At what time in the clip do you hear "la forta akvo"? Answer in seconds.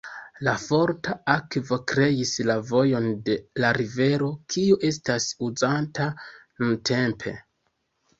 0.45-1.77